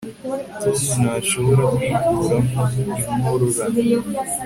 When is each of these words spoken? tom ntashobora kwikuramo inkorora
tom 0.61 0.77
ntashobora 1.01 1.63
kwikuramo 1.75 2.63
inkorora 3.11 3.63